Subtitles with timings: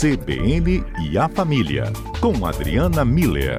[0.00, 3.58] CBN e a Família, com Adriana Miller.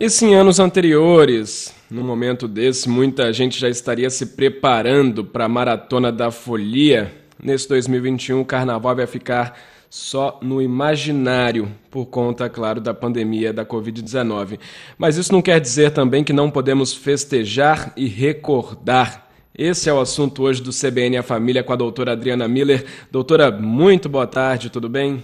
[0.00, 5.44] E se em anos anteriores, no momento desse, muita gente já estaria se preparando para
[5.44, 9.56] a Maratona da Folia, nesse 2021 o carnaval vai ficar
[9.88, 14.58] só no imaginário, por conta, claro, da pandemia da Covid-19.
[14.98, 19.23] Mas isso não quer dizer também que não podemos festejar e recordar.
[19.56, 22.84] Esse é o assunto hoje do CBN A Família com a doutora Adriana Miller.
[23.08, 25.22] Doutora, muito boa tarde, tudo bem?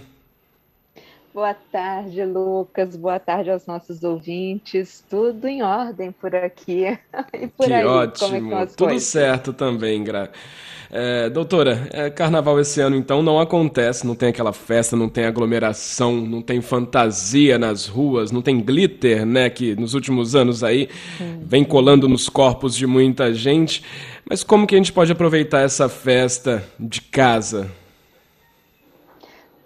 [1.33, 2.95] Boa tarde, Lucas.
[2.97, 5.03] Boa tarde aos nossos ouvintes.
[5.09, 6.97] Tudo em ordem por aqui.
[7.33, 8.53] E por que aí, ótimo.
[8.53, 9.07] É que Tudo coisas?
[9.07, 10.29] certo também, Gra.
[10.93, 15.23] É, doutora, é, carnaval esse ano então não acontece, não tem aquela festa, não tem
[15.23, 20.89] aglomeração, não tem fantasia nas ruas, não tem glitter, né, que nos últimos anos aí
[21.41, 23.85] vem colando nos corpos de muita gente.
[24.29, 27.71] Mas como que a gente pode aproveitar essa festa de casa?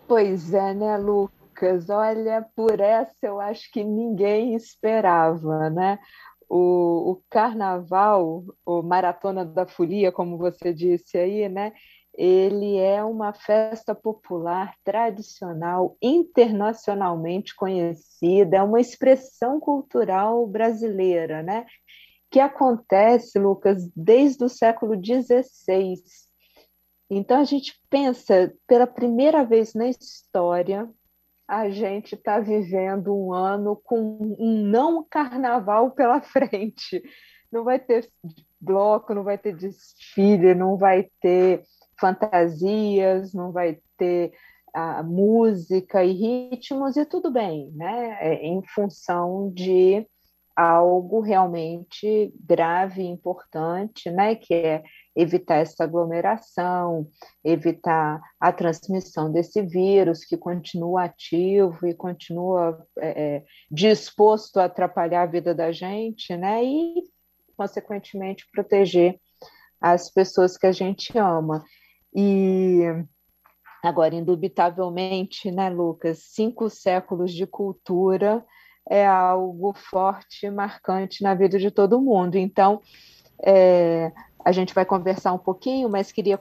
[0.07, 1.44] Pois é, né, Lucas?
[1.89, 5.99] Olha, por essa eu acho que ninguém esperava, né?
[6.49, 11.73] o, o carnaval, o Maratona da Folia, como você disse aí, né?
[12.17, 21.65] Ele é uma festa popular tradicional, internacionalmente conhecida, é uma expressão cultural brasileira, né?
[22.31, 25.95] Que acontece, Lucas, desde o século XVI.
[27.09, 30.89] Então a gente pensa, pela primeira vez na história,
[31.47, 37.01] a gente está vivendo um ano com um não carnaval pela frente.
[37.51, 38.09] Não vai ter
[38.59, 41.63] bloco, não vai ter desfile, não vai ter
[41.99, 44.33] fantasias, não vai ter
[44.73, 48.17] a música e ritmos, e tudo bem, né?
[48.19, 50.05] É em função de
[50.53, 54.35] algo realmente grave e importante, né?
[54.35, 54.83] Que é
[55.15, 57.07] evitar essa aglomeração,
[57.43, 65.23] evitar a transmissão desse vírus que continua ativo e continua é, é, disposto a atrapalhar
[65.23, 66.63] a vida da gente, né?
[66.63, 67.03] E,
[67.55, 69.19] consequentemente, proteger
[69.79, 71.63] as pessoas que a gente ama.
[72.13, 72.81] E
[73.83, 78.43] agora, indubitavelmente, né, Lucas, cinco séculos de cultura
[78.89, 82.35] é algo forte, marcante na vida de todo mundo.
[82.35, 82.81] Então,
[83.43, 84.11] é,
[84.45, 86.37] a gente vai conversar um pouquinho, mas queria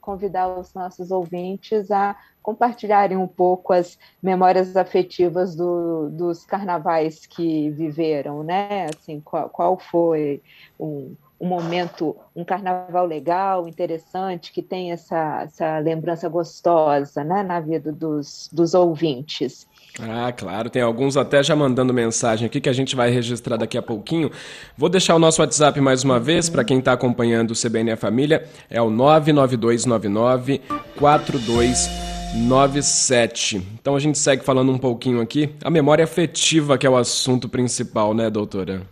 [0.00, 7.68] convidar os nossos ouvintes a compartilharem um pouco as memórias afetivas do, dos carnavais que
[7.70, 8.86] viveram, né?
[8.86, 10.40] Assim, qual, qual foi
[10.78, 17.92] um, momento, um carnaval legal, interessante, que tem essa, essa lembrança gostosa né, na vida
[17.92, 19.67] dos, dos ouvintes.
[20.00, 23.76] Ah, claro, tem alguns até já mandando mensagem aqui que a gente vai registrar daqui
[23.76, 24.30] a pouquinho.
[24.76, 27.96] Vou deixar o nosso WhatsApp mais uma vez para quem está acompanhando o CBN a
[27.96, 30.60] Família, é o 99299
[30.96, 33.56] 4297.
[33.80, 35.52] Então a gente segue falando um pouquinho aqui.
[35.64, 38.86] A memória afetiva que é o assunto principal, né, doutora?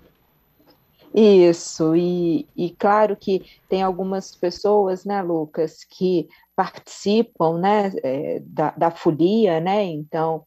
[1.15, 8.73] Isso, e, e claro que tem algumas pessoas, né, Lucas, que participam, né, é, da,
[8.73, 10.45] da folia, né, então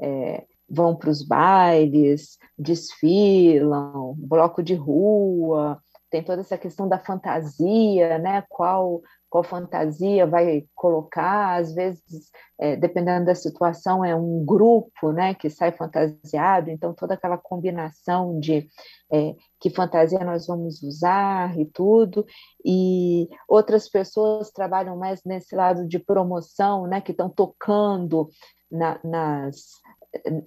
[0.00, 5.80] é, vão para os bailes, desfilam, bloco de rua,
[6.10, 8.42] tem toda essa questão da fantasia, né?
[8.48, 11.60] Qual, qual fantasia vai colocar?
[11.60, 15.34] Às vezes, é, dependendo da situação, é um grupo, né?
[15.34, 16.68] Que sai fantasiado.
[16.68, 18.68] Então, toda aquela combinação de
[19.12, 22.26] é, que fantasia nós vamos usar e tudo.
[22.64, 27.00] E outras pessoas trabalham mais nesse lado de promoção, né?
[27.00, 28.28] Que estão tocando
[28.70, 29.79] na, nas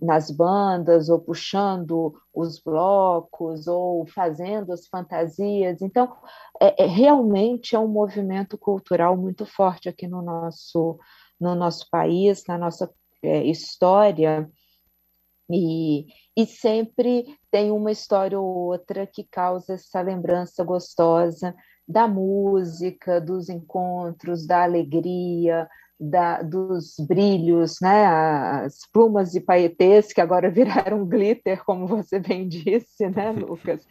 [0.01, 5.81] nas bandas, ou puxando os blocos, ou fazendo as fantasias.
[5.81, 6.13] Então,
[6.61, 10.99] é, é, realmente é um movimento cultural muito forte aqui no nosso,
[11.39, 12.91] no nosso país, na nossa
[13.21, 14.49] é, história.
[15.49, 21.55] E, e sempre tem uma história ou outra que causa essa lembrança gostosa
[21.87, 30.21] da música, dos encontros, da alegria, da, dos brilhos, né, as plumas e paetês que
[30.21, 33.85] agora viraram glitter, como você bem disse, né, Lucas?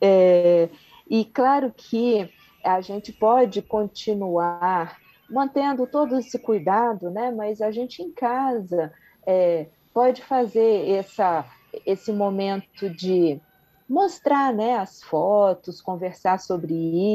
[0.00, 0.68] É,
[1.08, 2.28] e claro que
[2.64, 8.92] a gente pode continuar mantendo todo esse cuidado, né, mas a gente em casa
[9.26, 11.44] é, pode fazer essa,
[11.86, 13.40] esse momento de
[13.88, 16.72] mostrar né, as fotos, conversar sobre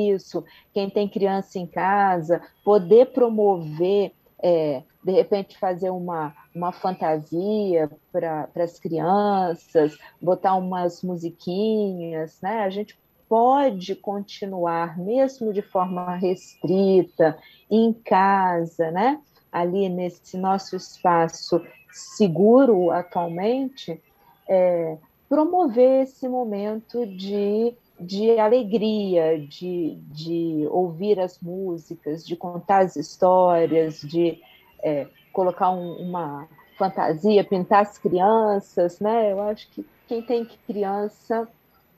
[0.09, 0.43] isso,
[0.73, 4.11] quem tem criança em casa, poder promover
[4.41, 12.63] é, de repente fazer uma, uma fantasia para as crianças, botar umas musiquinhas, né?
[12.63, 17.37] A gente pode continuar, mesmo de forma restrita,
[17.69, 19.19] em casa, né?
[19.51, 21.61] ali nesse nosso espaço
[21.91, 24.01] seguro atualmente,
[24.47, 24.97] é,
[25.27, 34.01] promover esse momento de, de alegria, de, de ouvir as músicas, de contar as histórias,
[34.01, 34.39] de
[34.83, 36.47] é, colocar um, uma
[36.77, 39.31] fantasia, pintar as crianças, né?
[39.31, 41.47] Eu acho que quem tem criança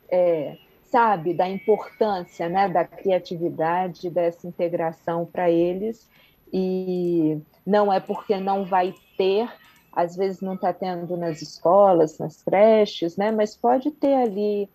[0.09, 0.57] é,
[0.89, 6.09] sabe da importância né, da criatividade, dessa integração para eles,
[6.51, 9.47] e não é porque não vai ter,
[9.91, 14.69] às vezes não está tendo nas escolas, nas creches, né, mas pode ter ali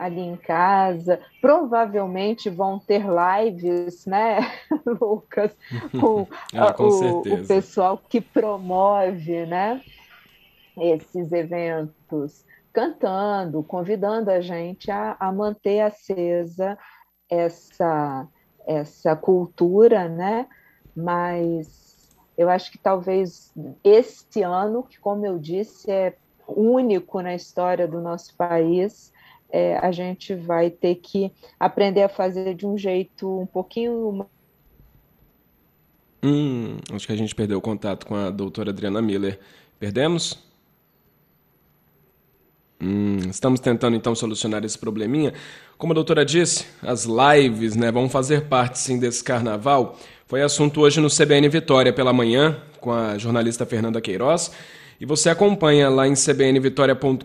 [0.00, 4.38] ali em casa, provavelmente vão ter lives, né,
[4.98, 5.54] Lucas,
[6.00, 6.26] com,
[6.56, 9.82] ah, com o, o pessoal que promove, né,
[10.78, 12.46] esses eventos.
[12.72, 16.78] Cantando, convidando a gente a, a manter acesa
[17.28, 18.26] essa,
[18.64, 20.46] essa cultura, né?
[20.94, 22.08] Mas
[22.38, 26.14] eu acho que talvez este ano, que como eu disse, é
[26.46, 29.12] único na história do nosso país,
[29.52, 34.26] é, a gente vai ter que aprender a fazer de um jeito um pouquinho.
[36.22, 39.38] Hum, acho que a gente perdeu o contato com a doutora Adriana Miller.
[39.78, 40.50] Perdemos?
[42.82, 45.34] Hum, estamos tentando então solucionar esse probleminha.
[45.76, 49.98] Como a doutora disse, as lives né, vão fazer parte sim desse carnaval.
[50.26, 54.50] Foi assunto hoje no CBN Vitória pela manhã, com a jornalista Fernanda Queiroz.
[55.00, 57.24] E você acompanha lá em cbnvitoria.com.br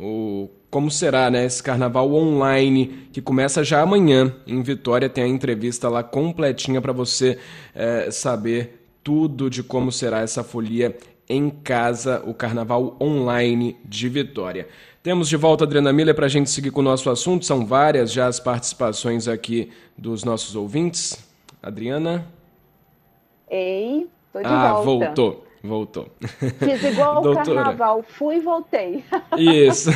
[0.00, 5.08] o como será né, esse carnaval online que começa já amanhã em Vitória.
[5.08, 7.38] Tem a entrevista lá completinha para você
[7.74, 10.94] é, saber tudo de como será essa folia
[11.26, 14.68] em casa, o Carnaval Online de Vitória.
[15.02, 17.46] Temos de volta a Adriana Miller para a gente seguir com o nosso assunto.
[17.46, 21.26] São várias já as participações aqui dos nossos ouvintes.
[21.62, 22.26] Adriana?
[23.50, 24.84] Ei, tô de ah, volta.
[24.84, 25.45] voltou.
[25.62, 26.08] Voltou.
[26.58, 29.04] Fiz igual o carnaval, fui e voltei.
[29.36, 29.90] Isso.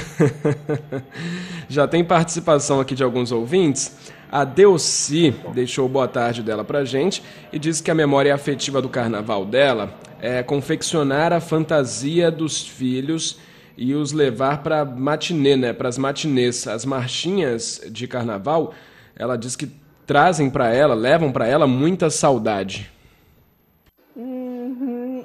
[1.68, 3.96] Já tem participação aqui de alguns ouvintes.
[4.30, 7.22] A Delci deixou boa tarde dela pra gente
[7.52, 13.38] e disse que a memória afetiva do carnaval dela é confeccionar a fantasia dos filhos
[13.76, 18.74] e os levar para matinê, né, para as matinês, as marchinhas de carnaval.
[19.16, 19.70] Ela diz que
[20.06, 22.90] trazem para ela, levam para ela muita saudade.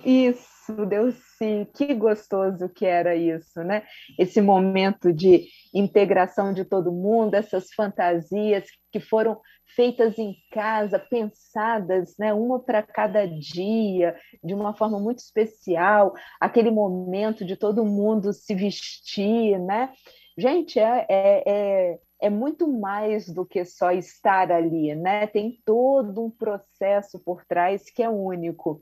[0.06, 3.84] Isso, Deus sim, que gostoso que era isso, né?
[4.20, 9.42] Esse momento de integração de todo mundo, essas fantasias que foram
[9.76, 16.70] feitas em casa, pensadas, né, uma para cada dia, de uma forma muito especial, aquele
[16.70, 19.92] momento de todo mundo se vestir, né?
[20.38, 25.26] Gente, é, é, é, é muito mais do que só estar ali, né?
[25.28, 28.82] Tem todo um processo por trás que é único.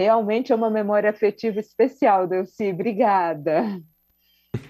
[0.00, 2.70] Realmente é uma memória afetiva especial, Delci.
[2.70, 3.82] Obrigada.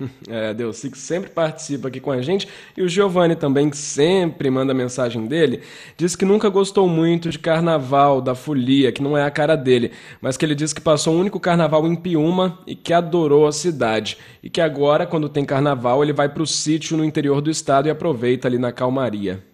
[0.28, 2.48] É, Delci que sempre participa aqui com a gente.
[2.76, 5.62] E o Giovanni também, que sempre manda mensagem dele,
[5.96, 9.92] diz que nunca gostou muito de carnaval, da folia, que não é a cara dele,
[10.20, 13.46] mas que ele diz que passou o um único carnaval em Piúma e que adorou
[13.46, 14.16] a cidade.
[14.42, 17.88] E que agora, quando tem carnaval, ele vai para o sítio no interior do estado
[17.88, 19.49] e aproveita ali na calmaria.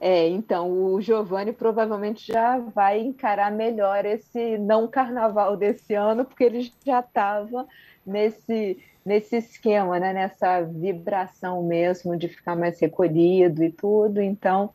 [0.00, 6.44] É, então o Giovanni provavelmente já vai encarar melhor esse não carnaval desse ano, porque
[6.44, 7.66] ele já estava
[8.04, 10.12] nesse, nesse esquema, né?
[10.12, 14.20] nessa vibração mesmo de ficar mais recolhido e tudo.
[14.20, 14.70] Então,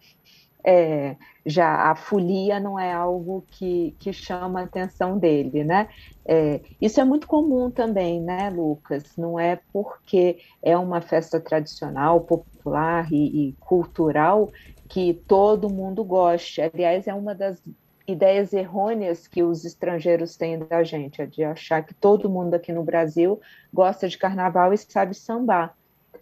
[0.63, 5.87] é, já a folia não é algo que, que chama a atenção dele, né?
[6.25, 9.15] É, isso é muito comum também, né, Lucas?
[9.17, 14.51] Não é porque é uma festa tradicional, popular e, e cultural
[14.89, 16.61] que todo mundo goste.
[16.61, 17.61] Aliás, é uma das
[18.07, 22.73] ideias errôneas que os estrangeiros têm da gente, é de achar que todo mundo aqui
[22.73, 23.39] no Brasil
[23.71, 25.77] gosta de carnaval e sabe sambar.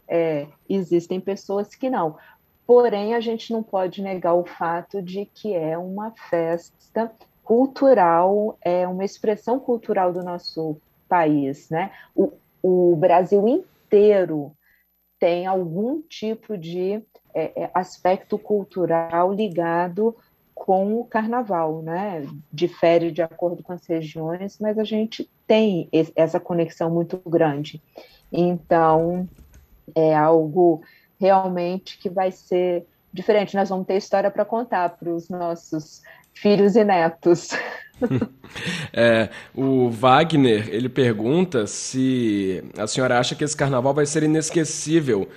[0.05, 2.17] É, existem pessoas que não.
[2.65, 7.09] Porém, a gente não pode negar o fato de que é uma festa
[7.41, 10.75] cultural, é uma expressão cultural do nosso
[11.07, 11.91] país, né?
[12.13, 14.51] O, o Brasil inteiro
[15.19, 20.15] tem algum tipo de é, é aspecto cultural ligado
[20.53, 22.27] com o carnaval, né?
[22.51, 27.81] Difere de acordo com as regiões, mas a gente tem essa conexão muito grande.
[28.31, 29.27] Então,
[29.95, 30.81] é algo
[31.19, 33.55] realmente que vai ser diferente.
[33.55, 36.01] Nós vamos ter história para contar para os nossos
[36.33, 37.49] filhos e netos.
[38.93, 45.27] É, o Wagner ele pergunta se a senhora acha que esse carnaval vai ser inesquecível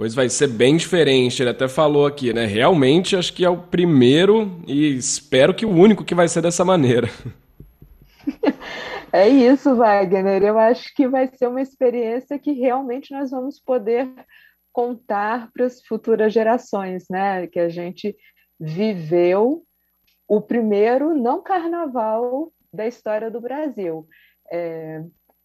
[0.00, 2.46] Pois vai ser bem diferente, ele até falou aqui, né?
[2.46, 6.64] Realmente acho que é o primeiro e espero que o único que vai ser dessa
[6.64, 7.06] maneira.
[9.12, 10.40] É isso, Wagner.
[10.40, 14.08] Eu acho que vai ser uma experiência que realmente nós vamos poder
[14.72, 17.44] contar para as futuras gerações, né?
[17.48, 18.16] Que a gente
[18.60, 19.64] viveu
[20.30, 24.06] o primeiro não carnaval da história do Brasil.
[24.48, 25.02] É,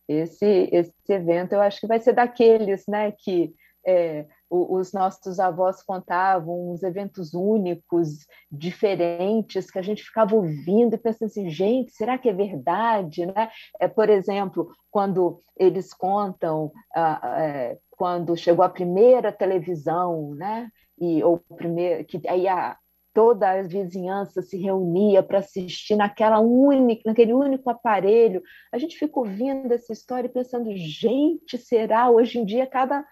[0.08, 3.52] esse, esse evento eu acho que vai ser daqueles né, que
[3.84, 11.00] é, os nossos avós contavam, uns eventos únicos, diferentes, que a gente ficava ouvindo e
[11.00, 13.26] pensando assim, gente, será que é verdade?
[13.26, 13.50] Né?
[13.80, 20.70] É, por exemplo, quando eles contam ah, é, quando chegou a primeira televisão, né?
[21.00, 22.78] E, ou primeiro, que aí a,
[23.16, 28.44] toda a vizinhança se reunia para assistir naquela única, naquele único aparelho.
[28.74, 32.10] A gente fica ouvindo essa história e pensando, gente, será?
[32.10, 33.06] Hoje em dia, cada,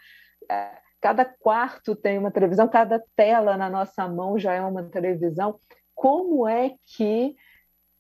[0.52, 5.58] é, cada quarto tem uma televisão, cada tela na nossa mão já é uma televisão.
[5.96, 7.34] Como é que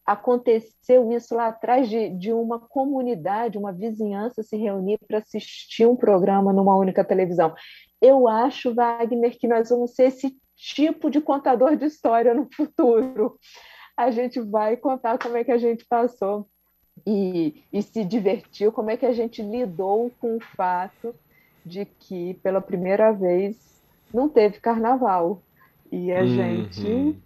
[0.05, 5.95] aconteceu isso lá atrás de, de uma comunidade, uma vizinhança se reunir para assistir um
[5.95, 7.55] programa numa única televisão?
[8.01, 13.37] Eu acho, Wagner, que nós vamos ser esse tipo de contador de história no futuro.
[13.95, 16.47] A gente vai contar como é que a gente passou
[17.05, 21.15] e, e se divertiu, como é que a gente lidou com o fato
[21.65, 23.81] de que, pela primeira vez,
[24.13, 25.41] não teve carnaval.
[25.91, 26.27] E a uhum.
[26.27, 27.17] gente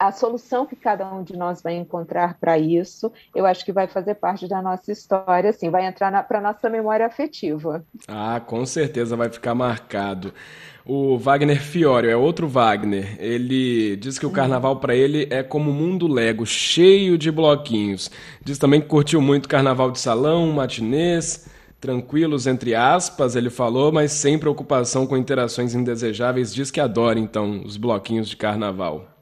[0.00, 3.86] a solução que cada um de nós vai encontrar para isso, eu acho que vai
[3.86, 7.84] fazer parte da nossa história, assim, vai entrar para a nossa memória afetiva.
[8.08, 10.32] Ah, com certeza vai ficar marcado.
[10.86, 13.14] O Wagner Fiório é outro Wagner.
[13.18, 18.10] Ele diz que o carnaval para ele é como um mundo Lego, cheio de bloquinhos.
[18.42, 21.46] Diz também que curtiu muito carnaval de salão, matinês,
[21.78, 26.54] tranquilos entre aspas, ele falou, mas sem preocupação com interações indesejáveis.
[26.54, 29.19] Diz que adora então os bloquinhos de carnaval.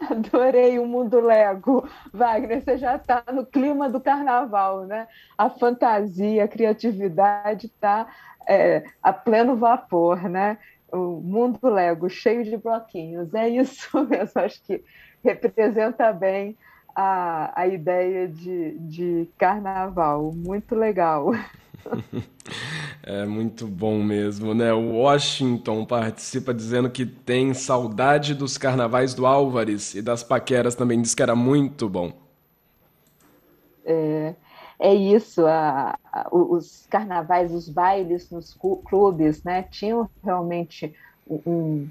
[0.10, 1.88] Adorei o mundo Lego.
[2.12, 5.08] Wagner, você já está no clima do carnaval, né?
[5.36, 8.06] A fantasia, a criatividade está
[8.48, 10.58] é, a pleno vapor, né?
[10.92, 13.34] O mundo Lego cheio de bloquinhos.
[13.34, 14.82] É isso mesmo, acho que
[15.22, 16.56] representa bem
[16.94, 20.32] a, a ideia de, de carnaval.
[20.34, 21.32] Muito legal.
[23.02, 24.72] É muito bom mesmo, né?
[24.72, 31.00] O Washington participa dizendo que tem saudade dos carnavais do Álvares e das paqueras também,
[31.00, 32.12] diz que era muito bom.
[33.84, 34.34] É,
[34.78, 38.54] é isso, a, a, os carnavais, os bailes nos
[38.84, 39.62] clubes, né?
[39.62, 40.94] Tinham realmente
[41.26, 41.88] um,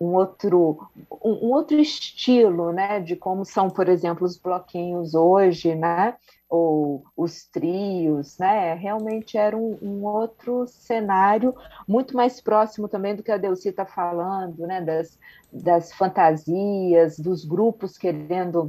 [0.00, 5.74] um outro, um, um, outro estilo, né, de como são, por exemplo, os bloquinhos hoje,
[5.74, 6.14] né,
[6.48, 11.54] ou os trios, né, realmente era um, um outro cenário,
[11.86, 15.18] muito mais próximo também do que a Delci está falando, né, das,
[15.52, 18.68] das fantasias, dos grupos querendo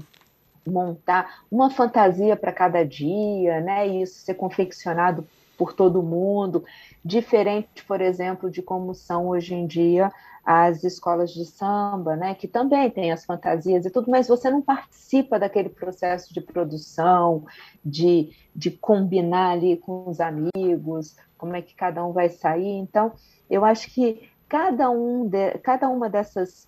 [0.68, 5.26] montar uma fantasia para cada dia, né, e isso ser confeccionado
[5.58, 6.64] por todo mundo,
[7.04, 10.12] diferente, por exemplo, de como são hoje em dia
[10.44, 14.62] as escolas de samba, né, que também tem as fantasias e tudo, mas você não
[14.62, 17.46] participa daquele processo de produção,
[17.84, 22.78] de, de combinar ali com os amigos, como é que cada um vai sair.
[22.78, 23.14] Então,
[23.50, 26.68] eu acho que cada, um de, cada uma dessas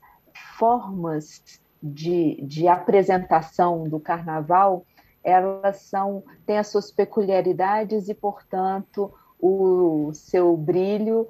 [0.57, 1.41] formas
[1.81, 4.85] de, de apresentação do carnaval,
[5.23, 11.27] elas são têm as suas peculiaridades e, portanto, o seu brilho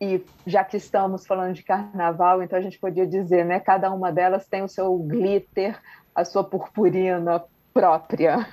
[0.00, 3.58] e já que estamos falando de carnaval, então a gente podia dizer, né?
[3.58, 5.76] Cada uma delas tem o seu glitter,
[6.14, 7.42] a sua purpurina
[7.74, 8.46] própria.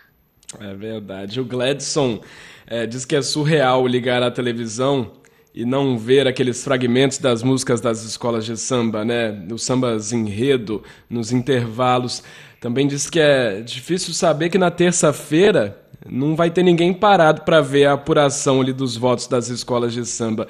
[0.59, 1.39] É verdade.
[1.39, 2.19] O Gladson
[2.65, 5.11] é, diz que é surreal ligar a televisão
[5.53, 9.31] e não ver aqueles fragmentos das músicas das escolas de samba, né?
[9.51, 12.23] Os sambas enredo, nos intervalos.
[12.59, 17.61] Também diz que é difícil saber que na terça-feira não vai ter ninguém parado para
[17.61, 20.47] ver a apuração ali dos votos das escolas de samba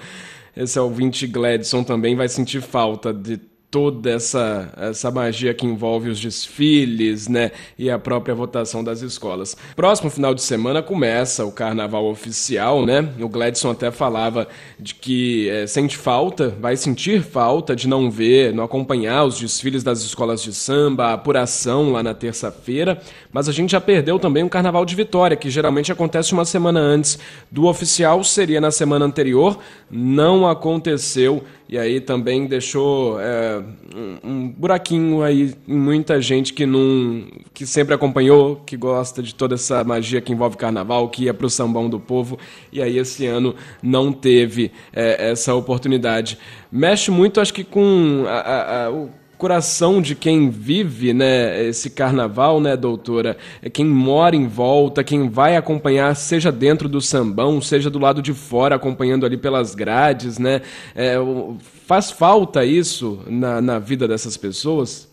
[0.56, 6.20] esse ouvinte Gladson também vai sentir falta de toda essa, essa magia que envolve os
[6.20, 9.58] desfiles, né, e a própria votação das escolas.
[9.76, 13.10] Próximo final de semana começa o carnaval oficial, né?
[13.20, 14.48] O Gladson até falava
[14.80, 19.84] de que é, sente falta, vai sentir falta de não ver, não acompanhar os desfiles
[19.84, 24.44] das escolas de samba, a apuração lá na terça-feira, mas a gente já perdeu também
[24.44, 27.20] o carnaval de Vitória, que geralmente acontece uma semana antes
[27.52, 29.60] do oficial, seria na semana anterior,
[29.92, 33.64] não aconteceu e aí também deixou é,
[33.96, 39.34] um, um, buraquinho aí em muita gente que não que sempre acompanhou, que gosta de
[39.34, 42.38] toda essa magia que envolve carnaval, que ia para o sambão do povo
[42.72, 46.38] e aí esse ano não teve é, essa oportunidade.
[46.72, 51.90] Mexe muito, acho que com a, a, a, o coração de quem vive né, esse
[51.90, 53.38] carnaval, né, doutora?
[53.62, 58.22] É quem mora em volta, quem vai acompanhar, seja dentro do sambão, seja do lado
[58.22, 60.62] de fora, acompanhando ali pelas grades, né?
[60.96, 61.16] É,
[61.86, 65.08] faz falta isso na, na vida dessas pessoas?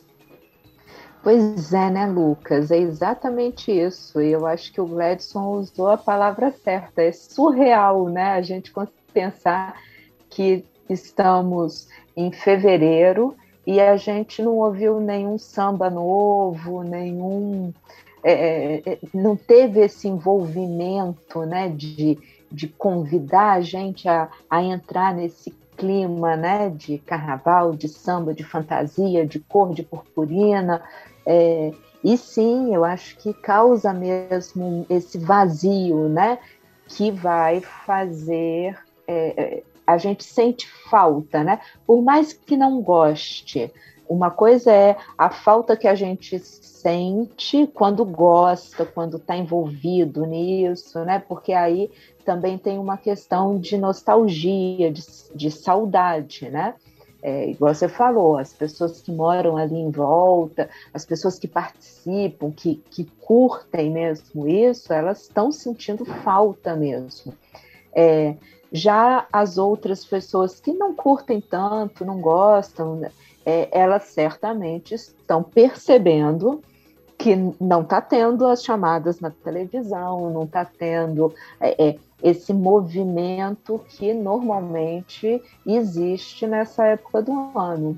[1.22, 2.70] Pois é, né, Lucas?
[2.72, 4.20] É exatamente isso.
[4.20, 7.00] E eu acho que o Gladson usou a palavra certa.
[7.02, 8.32] É surreal, né?
[8.32, 8.72] A gente
[9.14, 9.80] pensar
[10.28, 17.72] que estamos em fevereiro e a gente não ouviu nenhum samba novo, nenhum.
[18.24, 22.18] É, é, é, não teve esse envolvimento né, de,
[22.50, 28.44] de convidar a gente a, a entrar nesse clima né, de carnaval, de samba, de
[28.44, 30.82] fantasia, de cor de purpurina.
[31.26, 36.38] É, e sim, eu acho que causa mesmo esse vazio, né?
[36.88, 38.76] Que vai fazer
[39.06, 41.60] é, é a gente sente falta, né?
[41.86, 43.72] Por mais que não goste.
[44.08, 51.04] Uma coisa é a falta que a gente sente quando gosta, quando está envolvido nisso,
[51.04, 51.18] né?
[51.18, 51.90] Porque aí
[52.24, 55.02] também tem uma questão de nostalgia, de,
[55.34, 56.74] de saudade, né?
[57.22, 62.50] É, igual você falou, as pessoas que moram ali em volta, as pessoas que participam,
[62.50, 67.32] que, que curtem mesmo isso, elas estão sentindo falta mesmo.
[67.94, 68.34] É,
[68.72, 73.10] já as outras pessoas que não curtem tanto, não gostam, né,
[73.44, 76.62] é, elas certamente estão percebendo
[77.18, 83.80] que não está tendo as chamadas na televisão, não está tendo é, é, esse movimento
[83.90, 87.96] que normalmente existe nessa época do ano.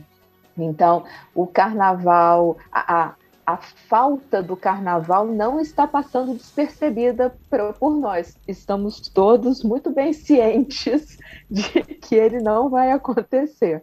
[0.58, 1.04] Então,
[1.34, 3.14] o carnaval, a,
[3.88, 7.34] falta do carnaval não está passando despercebida
[7.78, 8.36] por nós.
[8.48, 11.18] Estamos todos muito bem cientes
[11.50, 13.82] de que ele não vai acontecer.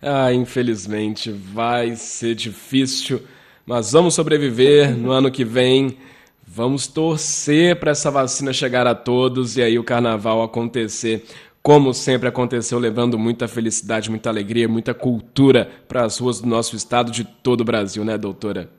[0.00, 3.22] Ah, infelizmente, vai ser difícil,
[3.66, 5.98] mas vamos sobreviver no ano que vem.
[6.46, 11.24] Vamos torcer para essa vacina chegar a todos e aí o carnaval acontecer
[11.62, 16.76] como sempre aconteceu, levando muita felicidade, muita alegria, muita cultura para as ruas do nosso
[16.76, 18.70] estado, de todo o Brasil, né, doutora?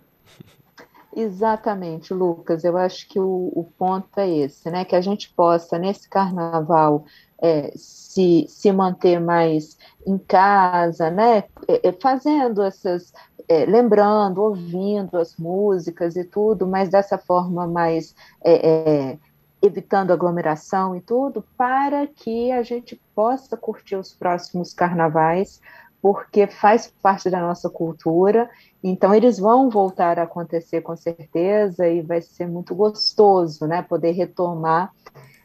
[1.15, 2.63] Exatamente, Lucas.
[2.63, 4.85] Eu acho que o, o ponto é esse, né?
[4.85, 7.05] Que a gente possa, nesse carnaval,
[7.41, 11.43] é, se, se manter mais em casa, né?
[11.67, 13.13] É, é fazendo essas.
[13.47, 18.13] É, lembrando, ouvindo as músicas e tudo, mas dessa forma mais
[18.43, 19.17] é, é
[19.61, 25.61] evitando aglomeração e tudo, para que a gente possa curtir os próximos carnavais,
[26.01, 28.49] porque faz parte da nossa cultura.
[28.81, 34.11] Então, eles vão voltar a acontecer com certeza e vai ser muito gostoso, né, poder
[34.11, 34.93] retomar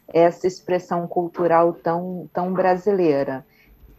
[0.07, 3.45] essa expressão cultural tão, tão brasileira.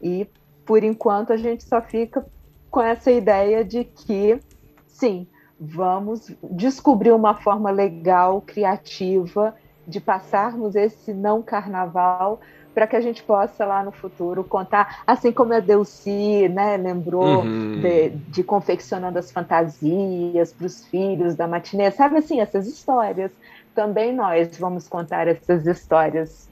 [0.01, 0.27] E,
[0.65, 2.25] por enquanto, a gente só fica
[2.71, 4.41] com essa ideia de que,
[4.87, 5.27] sim,
[5.61, 9.55] vamos descobrir uma forma legal, criativa
[9.87, 12.41] de passarmos esse não carnaval
[12.75, 17.43] para que a gente possa lá no futuro contar, assim como a Delci, né, lembrou
[17.43, 17.81] uhum.
[17.81, 23.33] de, de, confeccionando as fantasias para os filhos da matinê, sabe assim, essas histórias.
[23.75, 26.51] Também nós vamos contar essas histórias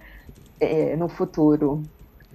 [0.59, 1.83] é, no futuro.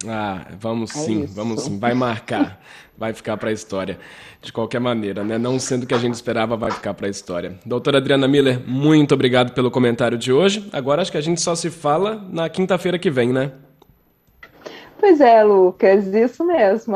[0.06, 1.34] Ah, vamos é sim, isso.
[1.34, 2.60] vamos sim, vai marcar,
[2.96, 3.98] vai ficar para a história.
[4.40, 5.36] De qualquer maneira, né?
[5.36, 7.58] Não sendo o que a gente esperava, vai ficar para a história.
[7.66, 10.68] Doutora Adriana Miller, muito obrigado pelo comentário de hoje.
[10.72, 13.52] Agora acho que a gente só se fala na quinta-feira que vem, né?
[14.98, 16.94] Pois é, Lucas, isso mesmo.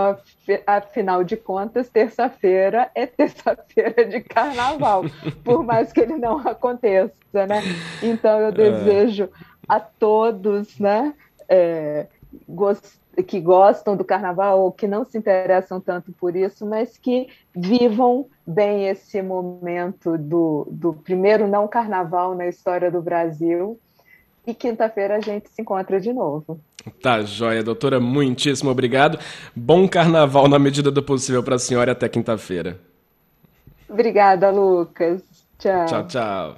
[0.67, 5.05] Afinal de contas, terça-feira é terça-feira de carnaval,
[5.43, 7.62] por mais que ele não aconteça, né?
[8.03, 8.53] Então eu é.
[8.53, 9.31] desejo
[9.67, 11.14] a todos, né?
[11.49, 12.07] É,
[13.27, 18.27] que gostam do carnaval ou que não se interessam tanto por isso, mas que vivam
[18.47, 23.79] bem esse momento do, do primeiro não carnaval na história do Brasil.
[24.47, 26.61] E quinta-feira a gente se encontra de novo.
[27.03, 27.99] Tá, joia, doutora.
[27.99, 29.18] Muitíssimo obrigado.
[29.57, 32.79] Bom carnaval na medida do possível para a senhora até quinta-feira.
[33.88, 35.23] Obrigada, Lucas.
[35.59, 35.87] Tchau.
[35.87, 36.53] Tchau, tchau.